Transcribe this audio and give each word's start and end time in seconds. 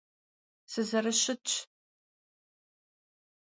Sızerışıtş. 0.71 1.53